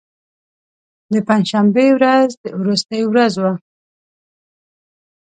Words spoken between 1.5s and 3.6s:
شنبې ورځ وروستۍ ورځ وه.